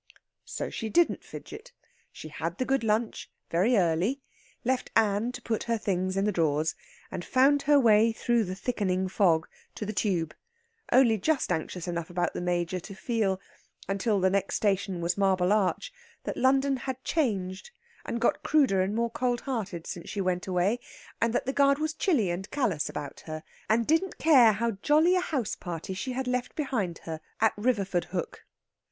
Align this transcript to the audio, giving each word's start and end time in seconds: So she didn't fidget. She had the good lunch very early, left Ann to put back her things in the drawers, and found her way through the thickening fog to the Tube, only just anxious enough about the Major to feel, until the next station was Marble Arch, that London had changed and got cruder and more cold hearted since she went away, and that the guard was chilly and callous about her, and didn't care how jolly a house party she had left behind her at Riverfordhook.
So 0.45 0.71
she 0.71 0.89
didn't 0.89 1.23
fidget. 1.23 1.73
She 2.11 2.29
had 2.29 2.57
the 2.57 2.65
good 2.65 2.83
lunch 2.83 3.29
very 3.51 3.77
early, 3.77 4.19
left 4.65 4.89
Ann 4.95 5.31
to 5.33 5.43
put 5.43 5.59
back 5.59 5.67
her 5.67 5.77
things 5.77 6.17
in 6.17 6.25
the 6.25 6.31
drawers, 6.31 6.73
and 7.11 7.23
found 7.23 7.61
her 7.61 7.79
way 7.79 8.11
through 8.11 8.45
the 8.45 8.55
thickening 8.55 9.07
fog 9.07 9.47
to 9.75 9.85
the 9.85 9.93
Tube, 9.93 10.33
only 10.91 11.19
just 11.19 11.51
anxious 11.51 11.87
enough 11.87 12.09
about 12.09 12.33
the 12.33 12.41
Major 12.41 12.79
to 12.79 12.95
feel, 12.95 13.39
until 13.87 14.19
the 14.19 14.31
next 14.31 14.55
station 14.55 15.01
was 15.01 15.19
Marble 15.19 15.51
Arch, 15.53 15.93
that 16.23 16.35
London 16.35 16.77
had 16.77 17.03
changed 17.03 17.69
and 18.03 18.19
got 18.19 18.41
cruder 18.41 18.81
and 18.81 18.95
more 18.95 19.11
cold 19.11 19.41
hearted 19.41 19.85
since 19.85 20.09
she 20.09 20.19
went 20.19 20.47
away, 20.47 20.79
and 21.21 21.31
that 21.31 21.45
the 21.45 21.53
guard 21.53 21.77
was 21.77 21.93
chilly 21.93 22.31
and 22.31 22.49
callous 22.49 22.89
about 22.89 23.19
her, 23.27 23.43
and 23.69 23.85
didn't 23.85 24.17
care 24.17 24.53
how 24.53 24.71
jolly 24.81 25.15
a 25.15 25.19
house 25.21 25.55
party 25.55 25.93
she 25.93 26.13
had 26.13 26.25
left 26.27 26.55
behind 26.55 26.97
her 27.03 27.21
at 27.39 27.55
Riverfordhook. 27.55 28.47